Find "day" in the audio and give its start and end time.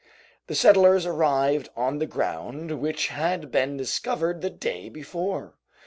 4.49-4.89